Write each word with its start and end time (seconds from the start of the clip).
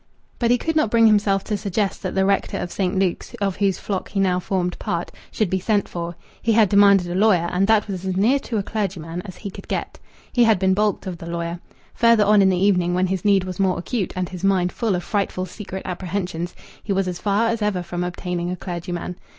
But 0.39 0.49
he 0.49 0.57
could 0.57 0.75
not 0.75 0.89
bring 0.89 1.05
himself 1.05 1.43
to 1.43 1.55
suggest 1.55 2.01
that 2.01 2.15
the 2.15 2.25
rector 2.25 2.57
of 2.57 2.71
St. 2.71 2.97
Luke's, 2.97 3.35
of 3.39 3.57
whose 3.57 3.77
flock 3.77 4.09
he 4.09 4.19
now 4.19 4.39
formed 4.39 4.79
part, 4.79 5.11
should 5.29 5.47
be 5.51 5.59
sent 5.59 5.87
for. 5.87 6.15
He 6.41 6.53
had 6.53 6.69
demanded 6.69 7.07
a 7.07 7.13
lawyer, 7.13 7.47
and 7.51 7.67
that 7.67 7.87
was 7.87 8.03
as 8.03 8.17
near 8.17 8.39
to 8.39 8.57
a 8.57 8.63
clergyman 8.63 9.21
as 9.25 9.37
he 9.37 9.51
could 9.51 9.67
get. 9.67 9.99
He 10.33 10.45
had 10.45 10.57
been 10.57 10.73
balked 10.73 11.05
of 11.05 11.19
the 11.19 11.29
lawyer. 11.29 11.59
Further 11.93 12.25
on 12.25 12.41
in 12.41 12.49
the 12.49 12.57
evening, 12.57 12.95
when 12.95 13.05
his 13.05 13.23
need 13.23 13.43
was 13.43 13.59
more 13.59 13.77
acute 13.77 14.11
and 14.15 14.27
his 14.27 14.43
mind 14.43 14.71
full 14.71 14.95
of 14.95 15.03
frightful 15.03 15.45
secret 15.45 15.83
apprehensions, 15.85 16.55
he 16.81 16.91
was 16.91 17.07
as 17.07 17.19
far 17.19 17.49
as 17.49 17.61
ever 17.61 17.83
from 17.83 18.03
obtaining 18.03 18.49
a 18.49 18.55
clergyman. 18.55 19.17